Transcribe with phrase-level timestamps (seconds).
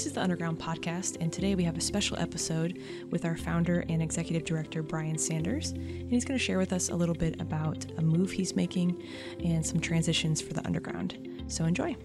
[0.00, 3.84] This is the Underground Podcast, and today we have a special episode with our founder
[3.90, 5.72] and executive director, Brian Sanders.
[5.72, 9.06] And he's going to share with us a little bit about a move he's making
[9.44, 11.44] and some transitions for the Underground.
[11.48, 11.96] So enjoy.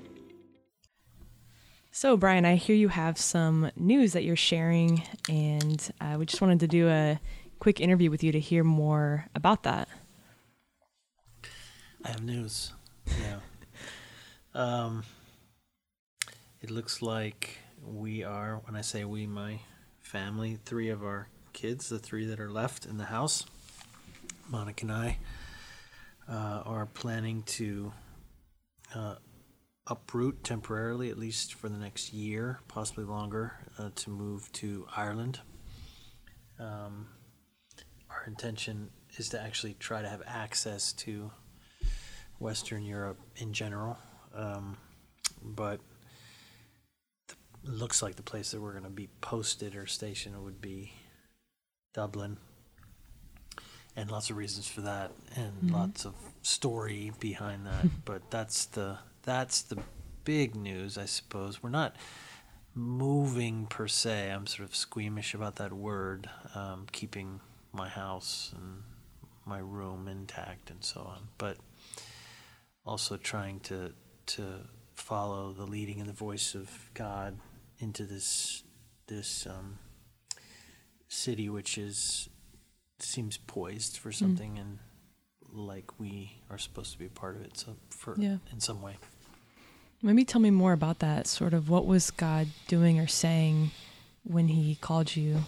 [1.93, 6.41] So, Brian, I hear you have some news that you're sharing, and uh, we just
[6.41, 7.17] wanted to do a
[7.59, 9.87] quick interview with you to hear more about that.
[12.03, 12.73] I have news.
[13.07, 13.39] Yeah.
[14.53, 15.05] um,
[16.61, 19.59] it looks like we are, when I say we, my
[20.01, 23.45] family, three of our kids, the three that are left in the house,
[24.49, 25.17] Monica and I,
[26.29, 27.93] uh, are planning to
[28.93, 29.15] uh,
[29.87, 35.39] uproot temporarily, at least for the next year, possibly longer, uh, to move to Ireland.
[36.59, 37.07] Um,
[38.09, 41.31] our intention is to actually try to have access to
[42.39, 43.97] Western Europe in general,
[44.33, 44.77] um,
[45.41, 45.79] but
[47.67, 50.93] looks like the place that we're going to be posted or stationed would be
[51.93, 52.37] Dublin.
[53.95, 55.71] And lots of reasons for that, and Mhm.
[55.71, 57.85] lots of story behind that.
[58.05, 59.81] but that's the that's the
[60.23, 61.63] big news, I suppose.
[61.63, 61.95] We're not
[62.75, 64.29] moving per se.
[64.31, 67.39] I'm sort of squeamish about that word, um, keeping
[67.71, 68.83] my house and
[69.45, 71.29] my room intact and so on.
[71.37, 71.57] But
[72.85, 73.93] also trying to
[74.27, 77.39] to follow the leading and the voice of God
[77.79, 78.63] into this
[79.07, 79.79] this um,
[81.07, 82.29] city, which is
[82.99, 84.79] seems poised for something and
[85.51, 87.57] like we are supposed to be a part of it.
[87.57, 88.37] So for Yeah.
[88.51, 88.97] in some way.
[90.01, 91.27] Maybe tell me more about that.
[91.27, 93.71] Sort of what was God doing or saying
[94.23, 95.45] when He called you?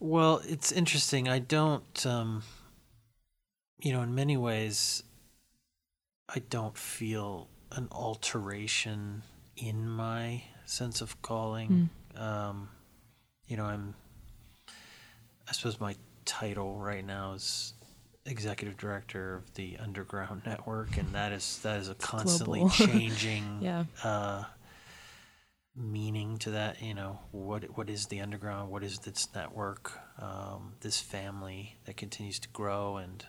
[0.00, 1.28] Well, it's interesting.
[1.28, 2.42] I don't, um,
[3.78, 5.02] you know, in many ways,
[6.28, 9.22] I don't feel an alteration
[9.56, 11.90] in my sense of calling.
[12.16, 12.68] Um,
[13.46, 13.94] you know, I'm,
[15.48, 17.74] I suppose my title right now is
[18.26, 23.84] executive director of the Underground Network, and that is that is a constantly changing Yeah.
[24.02, 24.44] uh,
[25.76, 26.80] meaning to that.
[26.82, 28.70] You know, what what is the underground?
[28.70, 29.92] What is this network?
[30.18, 33.24] Um, this family that continues to grow, and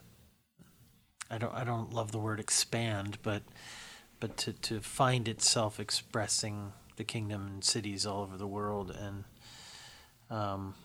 [1.30, 3.44] I don't I don't love the word expand, but
[4.20, 9.24] but to to find itself expressing the kingdom in cities all over the world, and
[10.30, 10.76] um,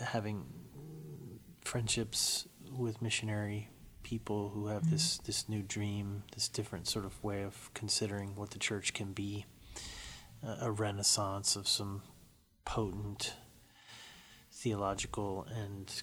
[0.00, 0.46] having
[1.62, 3.68] friendships with missionary
[4.02, 8.50] people who have this this new dream, this different sort of way of considering what
[8.50, 9.46] the church can be,
[10.46, 12.02] uh, a renaissance of some
[12.64, 13.34] potent
[14.52, 16.02] theological and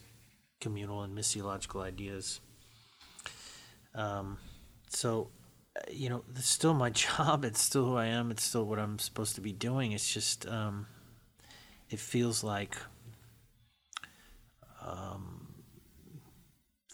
[0.59, 2.39] communal and missiological ideas.
[3.95, 4.37] Um,
[4.89, 5.29] so,
[5.91, 7.45] you know, it's still my job.
[7.45, 8.31] It's still who I am.
[8.31, 9.91] It's still what I'm supposed to be doing.
[9.91, 10.87] It's just, um,
[11.89, 12.77] it feels like
[14.85, 15.47] um,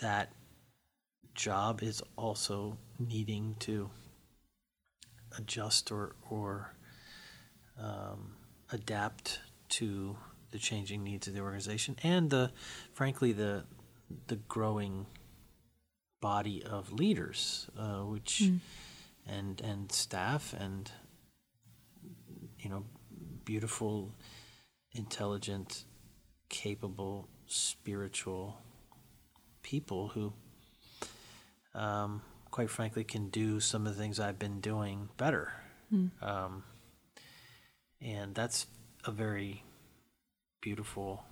[0.02, 0.32] that
[1.36, 3.90] job is also needing to
[5.38, 6.74] adjust or or
[7.80, 8.34] um,
[8.72, 9.40] adapt
[9.70, 10.18] to
[10.52, 12.52] the changing needs of the organization and the
[12.94, 13.64] frankly the
[14.28, 15.06] the growing
[16.22, 18.60] body of leaders uh, which Mm.
[19.28, 20.92] and and staff and
[22.60, 22.84] you know
[23.46, 24.14] beautiful
[24.94, 25.84] intelligent
[26.50, 28.58] capable spiritual
[29.62, 30.34] people who
[31.74, 35.52] um, quite frankly can do some of the things I've been doing better
[35.94, 36.12] Mm.
[36.22, 36.64] um,
[38.02, 38.66] and that's
[39.06, 39.64] a very
[40.62, 41.24] beautiful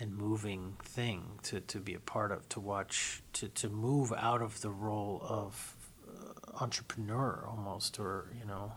[0.00, 4.40] and moving thing to, to be a part of to watch to, to move out
[4.42, 5.76] of the role of
[6.08, 8.72] uh, entrepreneur almost or you know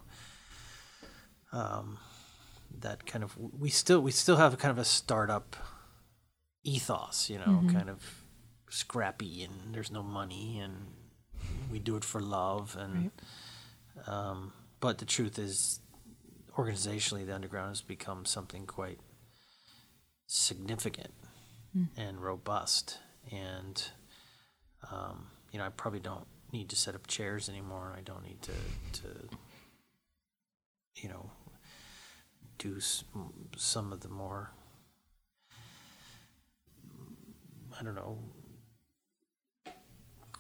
[1.52, 1.98] um,
[2.80, 5.56] that kind of we still we still have a kind of a startup
[6.64, 7.74] ethos you know Mhm.
[7.74, 8.24] kind of
[8.70, 10.88] scrappy and there's no money and
[11.72, 13.12] we do it for love and
[14.08, 15.80] um, but the truth is
[16.58, 19.00] organizationally the underground has become something quite
[20.36, 21.12] significant
[21.76, 21.88] Mm.
[21.98, 23.00] and robust
[23.32, 23.84] and
[24.92, 28.40] um, you know i probably don't need to set up chairs anymore i don't need
[28.44, 28.52] to
[29.02, 29.08] to
[31.02, 31.32] you know
[32.60, 32.80] do
[33.58, 34.52] some of the more
[37.80, 38.20] i don't know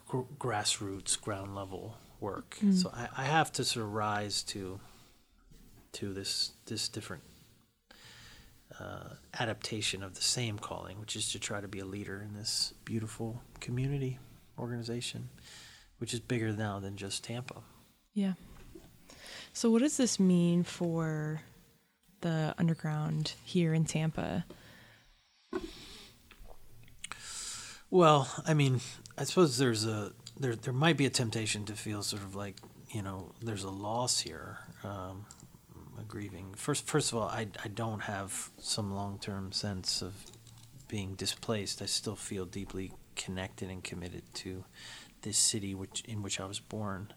[0.07, 2.75] gr- grassroots ground level work Mm.
[2.80, 4.80] so I, I have to sort of rise to
[5.94, 7.24] to this this different
[8.80, 12.34] uh, adaptation of the same calling, which is to try to be a leader in
[12.34, 14.20] this beautiful community
[14.58, 15.30] organization,
[15.98, 17.62] which is bigger now than just Tampa.
[18.14, 18.34] Yeah.
[19.54, 21.42] So, what does this mean for
[22.22, 24.46] the underground here in Tampa?
[27.92, 28.81] Well, I mean,
[29.18, 32.58] I suppose there's a there there might be a temptation to feel sort of like
[32.90, 35.26] you know there's a loss here, um,
[36.04, 36.54] grieving.
[36.56, 40.14] First, first of all, I I don't have some long term sense of
[40.88, 41.82] being displaced.
[41.82, 44.64] I still feel deeply connected and committed to
[45.22, 47.14] this city which in which I was born.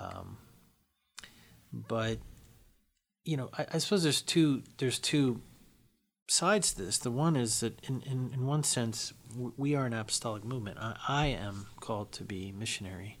[0.00, 0.38] Um,
[1.72, 2.18] but
[3.24, 5.40] you know, I, I suppose there's two there's two
[6.28, 6.98] sides to this.
[6.98, 9.12] The one is that in in, in one sense
[9.56, 10.78] we are an apostolic movement.
[10.80, 13.18] I, I am called to be missionary.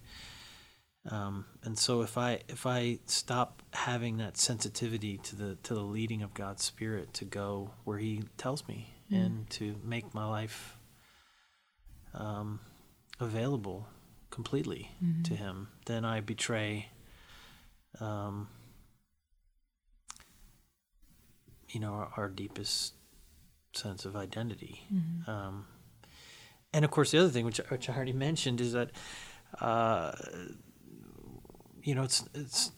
[1.10, 5.80] Um, and so if I if I stop having that sensitivity to the to the
[5.80, 9.24] leading of God's Spirit to go where He tells me mm.
[9.24, 10.76] and to make my life
[12.14, 12.60] um,
[13.18, 13.88] available
[14.30, 15.22] completely mm-hmm.
[15.22, 16.88] to Him, then I betray,
[18.00, 18.48] um,
[21.68, 22.94] you know, our, our, deepest
[23.74, 24.82] sense of identity.
[24.92, 25.30] Mm-hmm.
[25.30, 25.66] Um,
[26.72, 28.90] and of course, the other thing, which which I already mentioned, is that,
[29.60, 30.12] uh,
[31.82, 32.72] you know, it's it's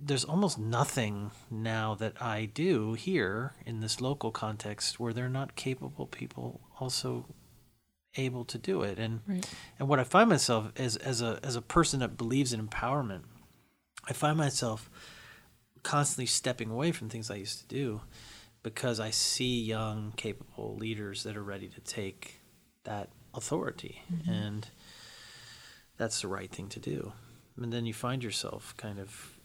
[0.00, 5.56] there's almost nothing now that I do here in this local context where they're not
[5.56, 7.26] capable people also
[8.16, 8.98] able to do it.
[8.98, 9.48] And right.
[9.78, 13.22] and what I find myself as as a as a person that believes in empowerment,
[14.06, 14.90] I find myself
[15.82, 18.00] constantly stepping away from things I used to do
[18.62, 22.40] because I see young, capable leaders that are ready to take
[22.84, 24.02] that authority.
[24.12, 24.30] Mm-hmm.
[24.30, 24.68] And
[25.96, 27.12] that's the right thing to do.
[27.60, 29.38] And then you find yourself kind of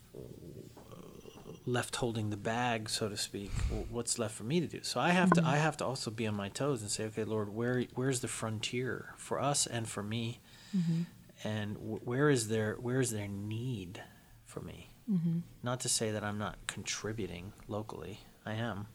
[1.65, 3.51] left holding the bag, so to speak.
[3.89, 4.83] What's left for me to do?
[4.83, 7.23] So I have to I have to also be on my toes and say, okay,
[7.23, 10.41] Lord, where where's the frontier for us and for me,
[10.75, 11.01] mm-hmm.
[11.47, 14.01] and where is there where is there need
[14.45, 14.91] for me?
[15.09, 15.39] Mm-hmm.
[15.61, 18.87] Not to say that I'm not contributing locally, I am,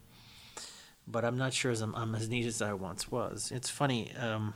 [1.07, 3.53] but I'm not sure as I'm, I'm as needed as I once was.
[3.55, 4.15] It's funny.
[4.17, 4.55] Um,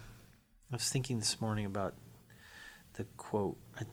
[0.71, 1.95] I was thinking this morning about
[2.95, 3.85] the quote uh,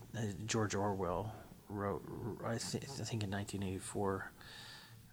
[0.46, 1.34] George Orwell
[1.68, 2.02] wrote,
[2.44, 4.32] I, th- I think in 1984,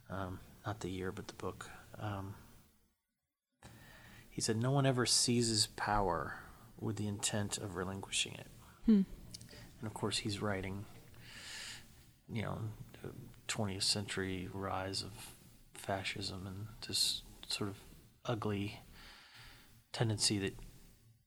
[0.09, 1.69] um, not the year, but the book.
[1.99, 2.35] Um,
[4.29, 6.39] he said, No one ever seizes power
[6.79, 8.47] with the intent of relinquishing it.
[8.85, 9.01] Hmm.
[9.79, 10.85] And of course, he's writing,
[12.31, 12.59] you know,
[13.47, 15.11] 20th century rise of
[15.73, 17.77] fascism and this sort of
[18.25, 18.81] ugly
[19.93, 20.55] tendency that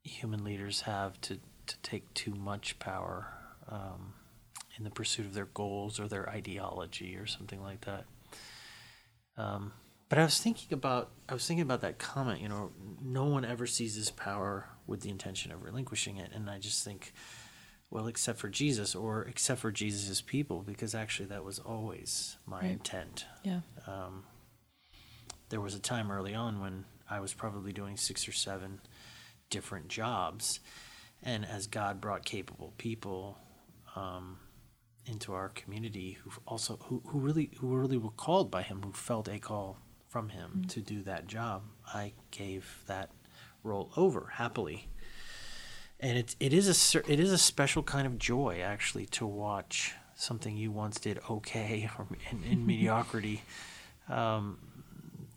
[0.04, 1.38] human leaders have to,
[1.70, 3.32] to take too much power.
[3.69, 4.14] Um,
[4.81, 8.05] in the pursuit of their goals or their ideology or something like that.
[9.37, 9.72] Um,
[10.08, 12.40] but I was thinking about I was thinking about that comment.
[12.40, 16.58] You know, no one ever seizes power with the intention of relinquishing it, and I
[16.58, 17.12] just think,
[17.90, 22.61] well, except for Jesus or except for Jesus's people, because actually that was always my
[22.61, 22.70] right.
[22.72, 23.26] intent.
[23.44, 23.61] Yeah.
[23.87, 24.25] Um,
[25.50, 28.81] there was a time early on when I was probably doing six or seven
[29.50, 30.61] different jobs,
[31.22, 33.38] and as God brought capable people.
[33.96, 34.38] Um,
[35.06, 38.93] into our community who also who, who really who really were called by him who
[38.93, 39.78] felt a call
[40.08, 40.67] from him mm-hmm.
[40.69, 41.62] to do that job
[41.93, 43.11] i gave that
[43.62, 44.88] role over happily
[45.99, 49.94] and it, it is a it is a special kind of joy actually to watch
[50.15, 53.43] something you once did okay or in, in mediocrity
[54.08, 54.58] um,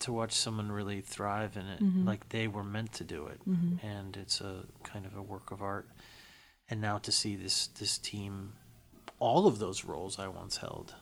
[0.04, 2.06] to watch someone really thrive in it mm-hmm.
[2.06, 3.86] like they were meant to do it mm-hmm.
[3.86, 5.88] and it's a kind of a work of art
[6.70, 8.54] and now to see this this team
[9.24, 10.96] all of those roles I once held.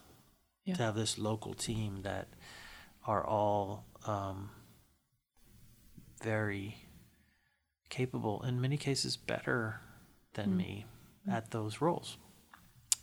[0.64, 0.76] Yeah.
[0.76, 2.28] To have this local team that
[3.08, 4.52] are all um,
[6.22, 6.78] very
[7.90, 9.82] capable, in many cases better
[10.36, 10.58] than mm.
[10.58, 10.86] me
[11.28, 12.18] at those roles.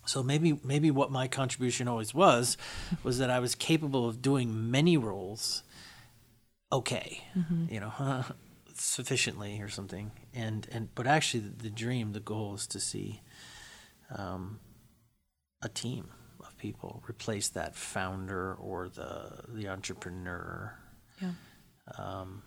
[0.05, 2.55] So maybe maybe what my contribution always was
[3.03, 5.63] was that I was capable of doing many roles
[6.71, 7.73] okay, mm-hmm.
[7.73, 8.23] you know,
[8.73, 10.11] sufficiently or something.
[10.33, 13.21] And and but actually the, the dream, the goal is to see
[14.15, 14.59] um,
[15.61, 16.09] a team
[16.39, 20.77] of people, replace that founder or the the entrepreneur.
[21.21, 21.31] Yeah.
[21.97, 22.43] Um,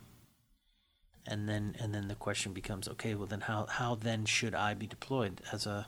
[1.27, 4.75] and then and then the question becomes, okay, well then how how then should I
[4.75, 5.87] be deployed as a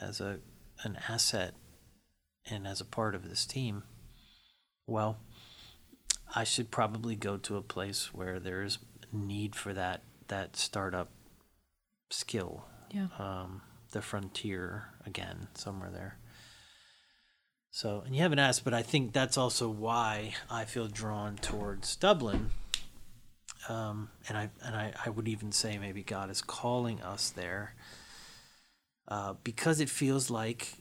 [0.00, 0.38] as a
[0.84, 1.54] an asset
[2.50, 3.84] and as a part of this team?
[4.86, 5.18] Well,
[6.34, 8.78] I should probably go to a place where there is
[9.12, 11.10] need for that that startup
[12.10, 12.66] skill.
[12.90, 13.08] Yeah.
[13.18, 13.62] Um,
[13.92, 16.18] the frontier again, somewhere there.
[17.70, 21.96] So, and you haven't asked, but I think that's also why I feel drawn towards
[21.96, 22.50] Dublin.
[23.68, 27.74] Um, and I and I, I would even say maybe God is calling us there
[29.08, 30.74] uh, because it feels like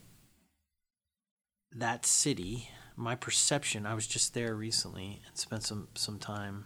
[1.73, 2.69] that city,
[3.01, 6.65] my perception, I was just there recently and spent some, some time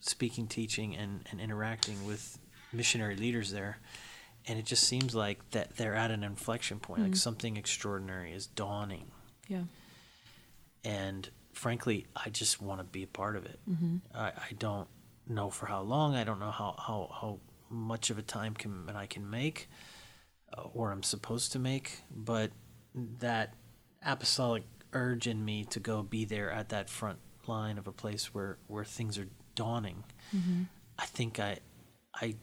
[0.00, 2.38] speaking, teaching, and, and interacting with
[2.72, 3.78] missionary leaders there.
[4.46, 8.46] And it just seems like that they're at an inflection point, like something extraordinary is
[8.46, 9.10] dawning.
[9.48, 9.62] Yeah.
[10.84, 13.58] And frankly, I just want to be a part of it.
[14.14, 14.88] I, I don't
[15.26, 16.14] know for how long.
[16.14, 17.38] I don't know how, how, how
[17.70, 19.68] much of a time can that I can make
[20.56, 22.50] uh, or I'm supposed to make, but
[22.94, 23.54] that
[24.04, 28.34] apostolic urge in me to go be there at that front line of a place
[28.34, 30.04] where, where things are dawning,
[30.98, 31.58] I think I
[32.14, 32.36] I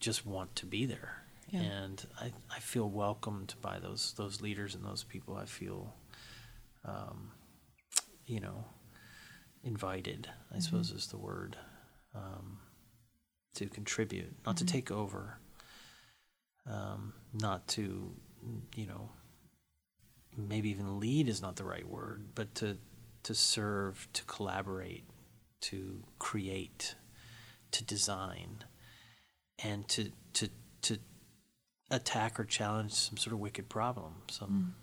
[0.00, 1.22] just want to be there.
[1.50, 1.60] Yeah.
[1.60, 5.36] And I, I feel welcomed by those those leaders and those people.
[5.36, 5.94] I feel
[6.84, 7.32] um,
[8.26, 8.64] you know,
[9.62, 11.56] invited, I suppose is the word,
[12.14, 12.58] um,
[13.54, 15.38] to contribute, not to take over,
[16.70, 18.12] um, not to,
[18.74, 19.10] you know,
[20.36, 22.78] maybe even lead is not the right word, but to
[23.24, 25.04] to serve, to collaborate,
[25.62, 26.94] to create,
[27.70, 28.64] to design,
[29.62, 30.48] and to to
[30.82, 30.98] to
[31.90, 34.74] attack or challenge some sort of wicked problem, some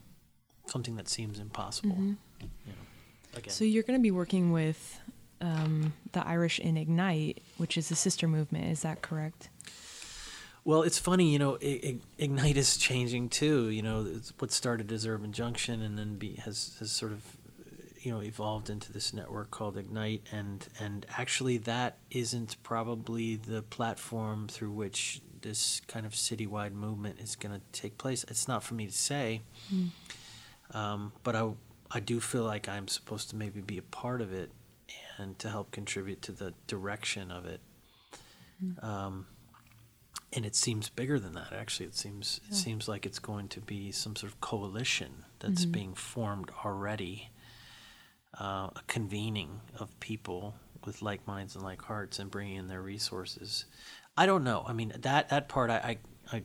[0.67, 1.95] something that seems impossible.
[1.99, 2.17] You
[2.67, 3.37] know.
[3.51, 4.99] So you're going to be working with
[5.39, 8.65] um, the Irish in Ignite, which is a sister movement.
[8.65, 9.49] Is that correct?
[10.63, 13.69] Well, it's funny, you know, Ignite is changing too.
[13.69, 17.23] You know, it's what started as Urban Junction and then be, has has sort of,
[18.01, 23.63] you know, evolved into this network called Ignite, and and actually that isn't probably the
[23.63, 28.23] platform through which this kind of citywide movement is going to take place.
[28.27, 29.41] It's not for me to say,
[30.73, 31.49] um, but I
[31.89, 34.51] I do feel like I'm supposed to maybe be a part of it
[35.17, 37.61] and to help contribute to the direction of it.
[38.83, 39.25] Um,
[40.33, 41.51] and it seems bigger than that.
[41.51, 45.65] Actually, it seems it seems like it's going to be some sort of coalition that's
[45.65, 47.29] being formed already,
[48.39, 52.81] uh, a convening of people with like minds and like hearts, and bringing in their
[52.81, 53.65] resources.
[54.15, 54.63] I don't know.
[54.67, 55.97] I mean that that part I.
[56.31, 56.43] I, I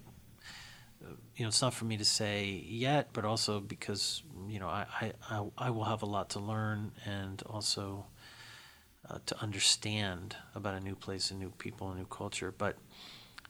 [1.36, 4.86] you know, it's not for me to say yet, but also because you know I,
[5.00, 8.06] I, I, I will have a lot to learn and also
[9.08, 12.52] uh, to understand about a new place, and new people, and new culture.
[12.56, 12.76] But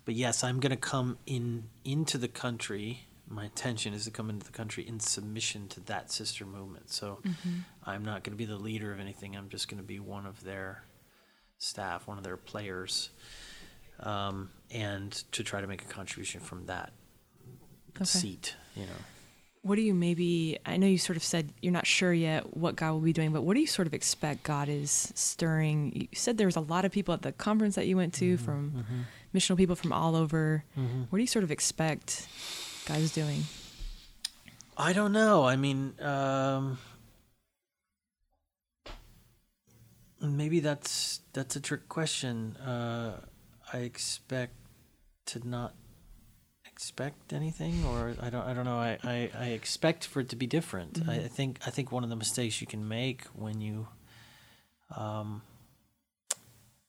[0.06, 3.00] but yes, I'm going to come in into the country.
[3.28, 6.90] My intention is to come into the country in submission to that sister movement.
[6.90, 7.18] So
[7.84, 9.36] I'm not going to be the leader of anything.
[9.36, 10.84] I'm just going to be one of their
[11.58, 13.10] staff, one of their players,
[13.98, 16.92] um, and to try to make a contribution from that
[18.04, 18.54] seat.
[18.76, 18.92] You know.
[19.66, 20.58] What do you maybe?
[20.64, 23.32] I know you sort of said you're not sure yet what God will be doing,
[23.32, 25.92] but what do you sort of expect God is stirring?
[25.94, 28.37] You said there was a lot of people at the conference that you went to
[28.37, 28.85] from
[29.35, 30.64] missional people from all over.
[31.11, 32.28] What do you sort of expect
[32.87, 33.42] God is doing?
[34.78, 35.44] I don't know.
[35.44, 36.78] I mean, um,
[40.20, 42.56] maybe that's that's a trick question.
[42.56, 43.20] Uh,
[43.73, 44.54] I expect
[45.26, 45.75] to not
[46.76, 48.47] expect anything, or I don't.
[48.47, 48.76] I don't know.
[48.76, 51.00] I, I, I expect for it to be different.
[51.09, 53.88] I, I think I think one of the mistakes you can make when you
[54.95, 55.40] um,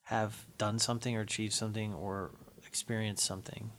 [0.04, 2.32] have done something or achieved something or
[2.66, 3.72] experienced something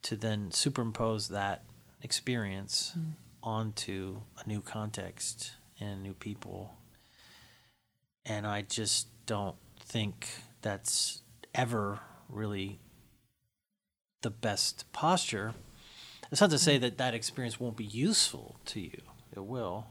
[0.00, 1.64] to then superimpose that
[2.02, 2.96] experience
[3.42, 6.74] onto a new context and new people.
[8.24, 10.26] And I just don't think
[10.62, 11.20] that's
[11.54, 12.78] ever really
[14.22, 15.54] the best posture.
[16.30, 19.00] It's not to say that that experience won't be useful to you,
[19.34, 19.86] it will.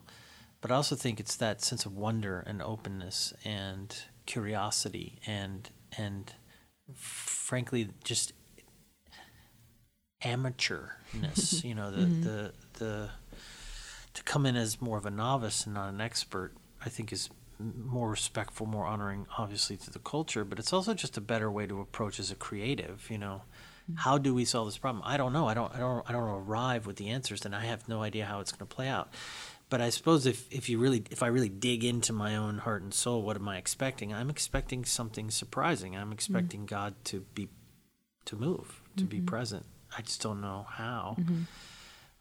[0.61, 6.33] But I also think it's that sense of wonder and openness and curiosity and and
[6.93, 8.33] frankly just
[10.23, 12.23] amateurness you know the, mm-hmm.
[12.23, 13.09] the the
[14.13, 16.53] to come in as more of a novice and not an expert
[16.85, 17.29] i think is
[17.59, 21.65] more respectful more honoring obviously to the culture but it's also just a better way
[21.65, 23.43] to approach as a creative you know
[23.95, 25.03] how do we solve this problem?
[25.05, 25.47] I don't know.
[25.47, 28.25] I don't i don't i don't arrive with the answers and i have no idea
[28.25, 29.13] how it's going to play out.
[29.69, 32.81] But i suppose if if you really if i really dig into my own heart
[32.83, 34.13] and soul what am i expecting?
[34.13, 35.95] I'm expecting something surprising.
[35.95, 36.13] I'm mm-hmm.
[36.13, 37.49] expecting god to be
[38.25, 39.25] to move to be mm-hmm.
[39.25, 39.65] present.
[39.97, 41.15] I just don't know how.
[41.19, 41.41] Mm-hmm.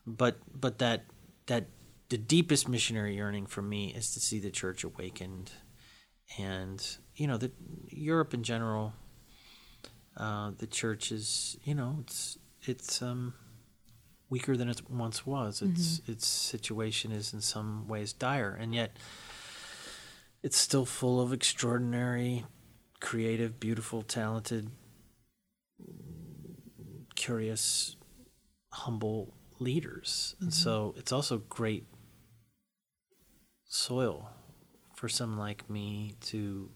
[0.06, 1.04] But but that
[1.46, 1.66] that
[2.08, 5.50] the deepest missionary yearning for me is to see the church awakened.
[6.38, 6.84] And
[7.16, 7.52] you know that
[7.88, 8.92] europe in general
[10.16, 13.34] uh, the church is you know it's it's um
[14.28, 15.62] weaker than it once was.
[15.62, 18.96] Its its situation is in some ways dire and yet
[20.42, 22.44] it's still full of extraordinary
[23.00, 24.70] creative beautiful talented
[27.14, 27.96] curious
[28.72, 30.36] humble leaders.
[30.40, 31.86] And so it's also great
[33.64, 34.30] soil
[34.94, 36.70] for someone like me to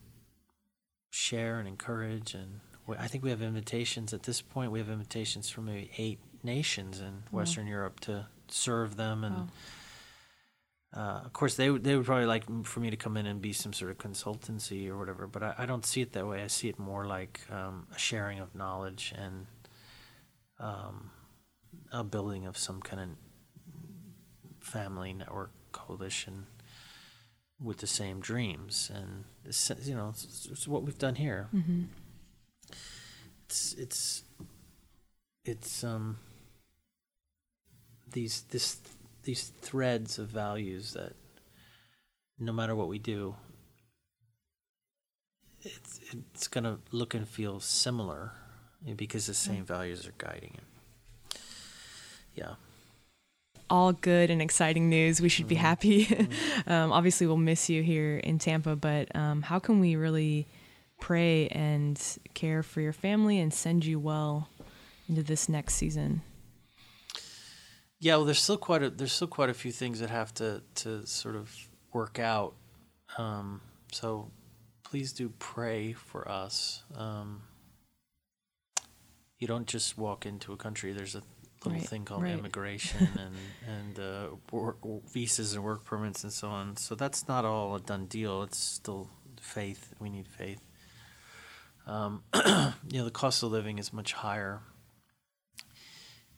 [1.11, 2.61] share and encourage and
[2.99, 4.73] I think we have invitations at this point.
[4.73, 9.51] We have invitations from maybe eight nations in Western Europe to serve them, and
[10.97, 13.53] uh, of course they they would probably like for me to come in and be
[13.53, 15.27] some sort of consultancy or whatever.
[15.27, 16.43] But I, I don't see it that way.
[16.43, 19.47] I see it more like um, a sharing of knowledge and
[20.59, 21.11] um,
[21.93, 23.09] a building of some kind of
[24.65, 26.47] family network coalition
[27.63, 29.25] with the same dreams, and
[29.85, 31.49] you know, it's, it's what we've done here.
[31.55, 31.83] Mm-hmm.
[33.51, 34.23] It's it's
[35.45, 36.19] it's um
[38.13, 38.77] these this
[39.25, 41.15] these threads of values that
[42.39, 43.35] no matter what we do,
[45.63, 48.31] it's it's gonna look and feel similar
[48.95, 51.41] because the same values are guiding it.
[52.37, 52.55] Yeah
[53.69, 55.21] all good and exciting news.
[55.21, 56.29] We should be happy.
[56.67, 60.49] um, obviously, we'll miss you here in Tampa, but um, how can we really
[61.01, 62.01] pray and
[62.35, 64.49] care for your family and send you well
[65.09, 66.23] into this next season?
[67.99, 70.63] Yeah, well, there's still quite a there's still quite a few things that have to
[70.77, 71.55] to sort of
[71.93, 72.55] work out.
[73.19, 73.61] Um,
[73.93, 74.31] so
[74.85, 76.83] please do pray for us.
[76.97, 77.43] Um,
[79.39, 80.93] you don't just walk into a country.
[80.93, 81.23] There's a
[81.65, 82.33] little Right, thing called right.
[82.33, 83.37] immigration and
[83.69, 84.79] and uh, work,
[85.13, 86.77] visas and work permits and so on.
[86.77, 88.43] So that's not all a done deal.
[88.43, 89.93] It's still faith.
[90.01, 90.61] We need faith.
[91.91, 94.61] Um, you know, the cost of living is much higher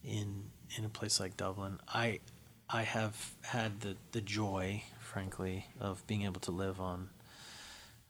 [0.03, 0.45] in
[0.79, 1.79] in a place like Dublin.
[1.87, 2.21] I
[2.71, 7.11] I have had the the joy, frankly, of being able to live on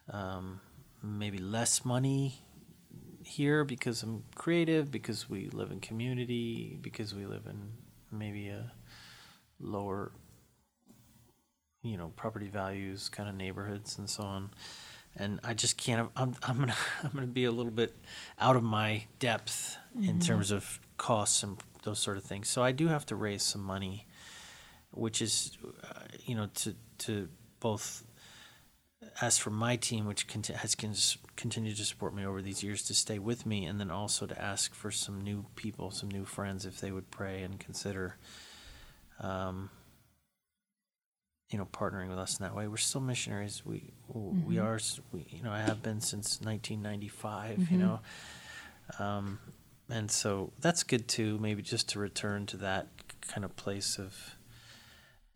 [0.09, 0.61] um,
[1.03, 2.39] maybe less money
[3.25, 7.73] here because I'm creative, because we live in community, because we live in
[8.17, 8.71] maybe a
[9.59, 10.13] lower,
[11.83, 14.51] you know, property values kind of neighborhoods and so on.
[15.17, 16.11] And I just can't.
[16.17, 17.95] I'm I'm gonna I'm gonna be a little bit
[18.39, 22.49] out of my depth in terms of costs and those sort of things.
[22.49, 24.07] So I do have to raise some money,
[24.93, 27.29] which is, uh, you know, to to
[27.61, 28.05] both
[29.21, 30.95] ask for my team, which conti- has con-
[31.37, 34.41] continued to support me over these years, to stay with me, and then also to
[34.41, 38.17] ask for some new people, some new friends, if they would pray and consider,
[39.21, 39.71] um,
[41.53, 42.67] you know, partnering with us in that way.
[42.67, 43.63] We're still missionaries.
[43.65, 44.65] We we mm-hmm.
[44.65, 44.81] are.
[45.13, 47.59] We you know I have been since 1995.
[47.59, 47.79] You mm-hmm.
[47.79, 48.01] know,
[48.99, 49.39] um,
[49.91, 51.39] and so that's good too.
[51.39, 52.89] Maybe just to return to that
[53.29, 54.37] kind of place of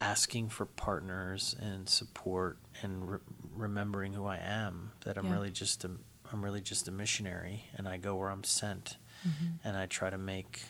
[0.01, 3.19] asking for partners and support and re-
[3.55, 5.33] remembering who I am that I'm Yeah.
[5.33, 5.91] really just a
[6.33, 9.47] I'm really just a missionary and I go where I'm sent mm-hmm.
[9.63, 10.65] and I try to make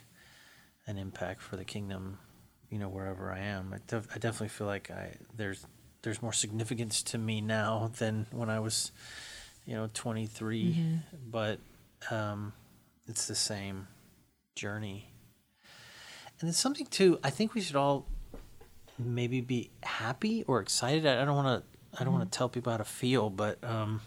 [0.87, 2.19] an impact for the kingdom
[2.71, 5.67] you know wherever I am I, def- I definitely feel like I there's
[6.03, 8.93] there's more significance to me now than when I was
[9.65, 10.77] you know 23
[11.31, 11.59] but
[12.11, 12.53] um,
[13.09, 13.89] it's the same
[14.55, 15.11] journey
[16.41, 18.07] and it's something too I think we should all
[18.99, 21.07] maybe be happy or excited.
[21.07, 22.01] I don't want to.
[22.01, 24.03] I don't want to tell people how to feel, but um,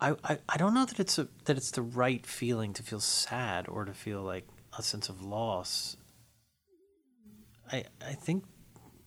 [0.00, 3.00] I, I I don't know that it's a that it's the right feeling to feel
[3.00, 4.46] sad or to feel like
[4.78, 5.96] a sense of loss.
[7.72, 8.44] I I think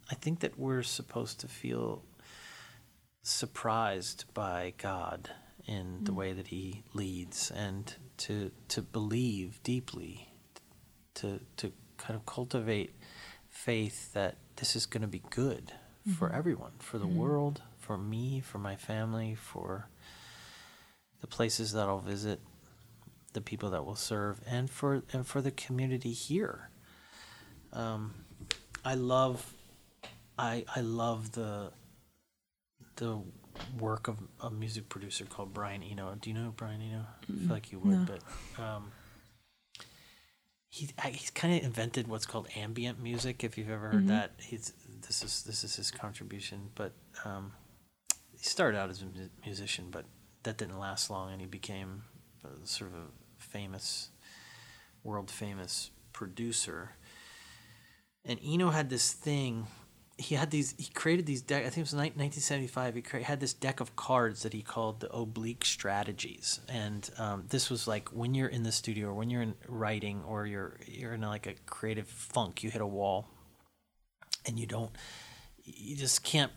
[0.10, 2.04] I think that we're supposed to feel
[3.22, 5.30] surprised by God
[5.66, 6.16] in the mm.
[6.16, 10.30] way that He leads, and to to believe deeply,
[11.16, 12.94] to to kind of cultivate
[13.50, 16.12] faith that this is going to be good mm-hmm.
[16.12, 17.18] for everyone, for the mm-hmm.
[17.18, 19.88] world, for me, for my family, for
[21.22, 22.42] the places that I'll visit,
[23.34, 26.70] the people that will serve, and for and for the community here.
[27.72, 28.14] Um,
[28.86, 29.54] I love,
[30.38, 31.72] I I love the
[32.98, 33.22] the
[33.80, 36.16] work of a music producer called Brian Eno.
[36.20, 37.06] Do you know Brian Eno?
[37.24, 38.06] I feel like you would, No.
[38.58, 38.92] but um,
[40.70, 43.44] he he's kind of invented what's called ambient music.
[43.44, 44.74] If you've ever heard that, he's
[45.08, 46.70] this is this is his contribution.
[46.76, 46.94] But
[47.26, 47.54] um,
[48.32, 50.06] he started out as a mu- musician, but
[50.44, 52.04] that didn't last long, and he became
[52.44, 53.06] a, sort of a
[53.38, 54.10] famous,
[55.04, 56.92] world famous producer.
[58.26, 59.68] And Eno had this thing.
[60.18, 60.76] He had these.
[60.78, 61.62] He created these deck.
[61.62, 62.96] I think it was 1975.
[62.96, 66.62] He crea- had this deck of cards that he called the oblique strategies.
[66.70, 70.24] And um, this was like when you're in the studio or when you're in writing
[70.26, 72.64] or you're you're in like a creative funk.
[72.64, 73.28] You hit a wall,
[74.46, 74.92] and you don't.
[75.66, 76.52] You just can't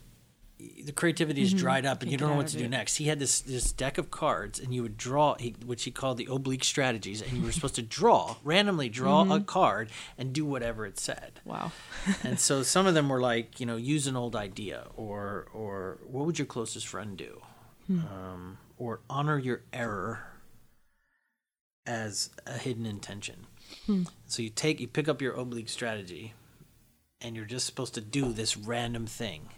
[0.59, 2.71] the creativity is dried up and you don't know what to do it.
[2.71, 2.97] next.
[2.97, 6.16] He had this this deck of cards, and you would draw, he, which he called
[6.16, 10.47] the oblique strategies, and you were supposed to draw randomly draw a card and do
[10.47, 11.40] whatever it said.
[11.45, 11.73] Wow.
[12.23, 15.99] and so some of them were like, you know, use an old idea, or or
[16.07, 17.42] what would your closest friend do,
[17.90, 20.27] um, or honor your error
[21.87, 23.47] as a hidden intention.
[24.27, 26.35] So you take you pick up your oblique strategy,
[27.21, 29.49] and you're just supposed to do this random thing,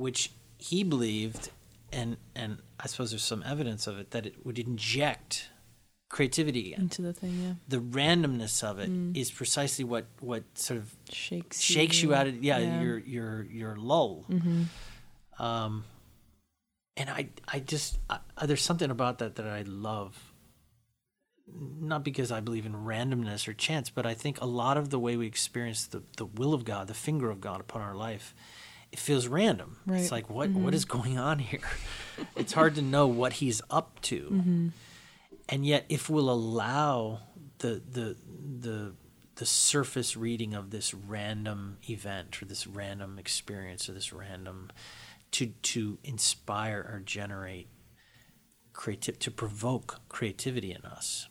[0.00, 1.50] which he believed,
[1.92, 5.50] and and I suppose there's some evidence of it that it would inject
[6.08, 6.82] creativity again.
[6.82, 7.54] Into the thing, yeah.
[7.68, 12.42] The randomness of it is precisely what what sort of Shakes shakes you out of
[12.42, 12.82] yeah, yeah.
[12.82, 14.24] your your your lull.
[14.28, 15.42] Mm-hmm.
[15.42, 15.84] Um,
[16.96, 20.32] and I I just I, there's something about that that I love.
[21.52, 25.00] Not because I believe in randomness or chance, but I think a lot of the
[25.00, 28.36] way we experience the, the will of God, the finger of God upon our life,
[28.92, 29.78] it feels random.
[29.86, 30.00] Right.
[30.00, 30.74] It's like what what mm-hmm.
[30.74, 31.60] is going on here?
[32.36, 34.68] it's hard to know what He's up to, mm-hmm.
[35.48, 37.20] and yet if we'll allow
[37.58, 38.16] the the
[38.60, 38.94] the
[39.36, 44.70] the surface reading of this random event or this random experience or this random
[45.30, 47.68] to to inspire or generate
[48.72, 51.28] creative to provoke creativity in us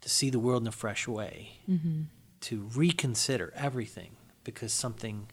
[0.00, 2.02] to see the world in a fresh way mm-hmm.
[2.40, 4.12] to reconsider everything
[4.44, 5.28] because something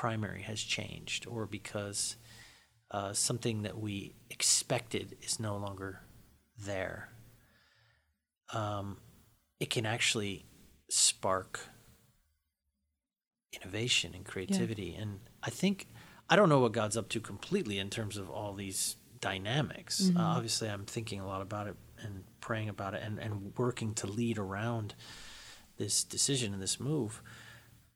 [0.00, 2.16] primary has changed or because
[2.90, 6.00] uh, something that we expected is no longer
[6.58, 7.10] there
[8.52, 8.96] um,
[9.58, 10.44] it can actually
[10.88, 11.60] spark
[13.52, 14.94] innovation and creativity.
[14.94, 15.86] And I think
[16.28, 20.10] I don't know what God's up to completely in terms of all these dynamics.
[20.16, 23.94] Uh, obviously, I'm thinking a lot about it and praying about it and, and working
[23.94, 24.94] to lead around
[25.76, 27.22] this decision and this move.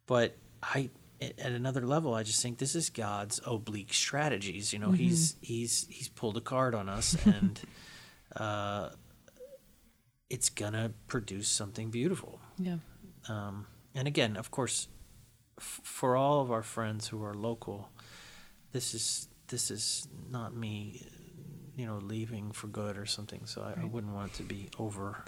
[0.07, 0.91] But I
[1.39, 4.73] at another level, I just think this is God's oblique strategies.
[4.73, 7.61] You know, he's he's he's pulled a card on us, and
[8.37, 8.91] uh,
[10.31, 12.41] it's gonna produce something beautiful.
[12.59, 12.77] Yeah.
[13.29, 14.89] Um, and again, of course,
[15.59, 17.91] f- for all of our friends who are local,
[18.73, 21.07] this is this is not me,
[21.77, 23.47] you know, leaving for good or something.
[23.47, 25.25] So I, I wouldn't want it to be over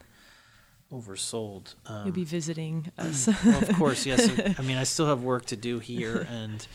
[0.92, 1.75] oversold.
[1.87, 3.29] Um, You'll be visiting us.
[3.44, 4.29] well, of course, yes.
[4.59, 6.66] I mean, I still have work to do here, and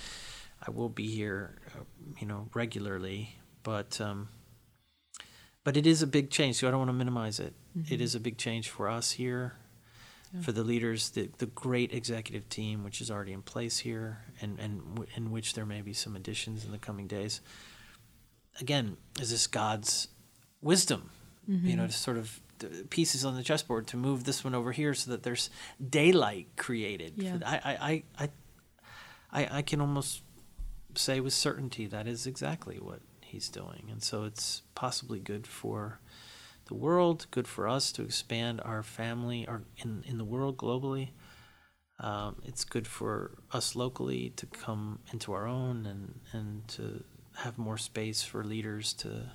[0.66, 1.84] I will be here, uh,
[2.20, 3.36] you know, regularly.
[3.64, 4.30] But um,
[5.64, 7.54] but it is a big change, so I don't want to minimize it.
[7.90, 9.54] It is a big change for us here,
[10.34, 10.42] Yeah.
[10.42, 14.60] for the leaders, the the great executive team, which is already in place here, and
[14.60, 17.42] and w- in which there may be some additions in the coming days.
[18.60, 20.08] Again, is this God's
[20.62, 21.12] wisdom?
[21.48, 22.40] You know, to sort of
[22.90, 25.50] pieces on the chessboard to move this one over here so that there's
[25.90, 27.14] daylight created.
[27.18, 27.38] Yeah.
[27.46, 28.30] I, I, I,
[29.32, 30.24] I, I, can almost
[30.96, 36.00] say with certainty that is exactly what he's doing, and so it's possibly good for
[36.68, 41.10] the world, good for us to expand our family, or in in the world globally.
[42.00, 47.04] Um, it's good for us locally to come into our own and and to
[47.36, 49.32] have more space for leaders to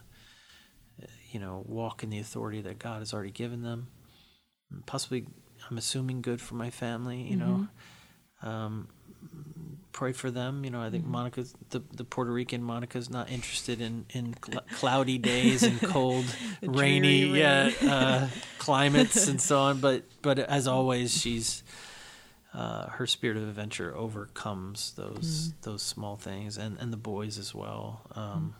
[1.31, 3.89] you know walk in the authority that God has already given them.
[4.87, 5.27] Possibly,
[5.71, 7.23] I'm assuming good for my family.
[7.23, 7.69] You know,
[8.43, 8.89] um,
[9.93, 10.65] pray for them.
[10.65, 14.65] You know, I think Monica's the the Puerto Rican Monica's not interested in in cl-
[14.73, 16.25] cloudy days and cold,
[16.63, 18.29] rainy yeah uh,
[18.59, 19.81] climates and so on.
[19.81, 21.63] But but as always, she's.
[22.55, 27.55] Uh, her spirit of adventure overcomes those those small things, and, and the boys as
[27.55, 28.01] well.
[28.15, 28.55] Um,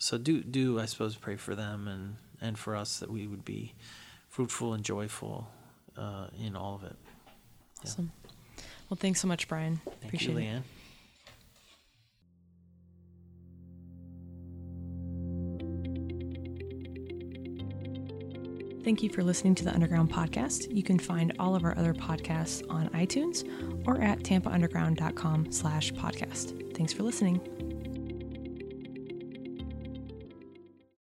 [0.00, 3.44] so do do I suppose pray for them and and for us that we would
[3.44, 3.74] be
[4.28, 5.48] fruitful and joyful
[5.96, 6.96] uh, in all of it.
[7.84, 8.10] Awesome.
[8.88, 9.80] Well, thanks so much, Brian.
[9.84, 10.44] Thank Appreciate you, it.
[10.44, 10.62] Leanne.
[18.82, 20.74] Thank you for listening to the Underground Podcast.
[20.74, 23.46] You can find all of our other podcasts on iTunes
[23.86, 26.74] or at tampaunderground.com slash podcast.
[26.74, 27.59] Thanks for listening.